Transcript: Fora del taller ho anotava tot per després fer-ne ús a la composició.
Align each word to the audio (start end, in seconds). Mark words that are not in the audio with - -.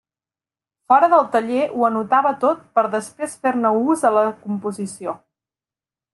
Fora 0.93 1.09
del 1.11 1.27
taller 1.35 1.67
ho 1.75 1.85
anotava 1.89 2.31
tot 2.45 2.63
per 2.79 2.85
després 2.97 3.37
fer-ne 3.45 3.73
ús 3.83 4.07
a 4.11 4.13
la 4.19 4.25
composició. 4.47 5.17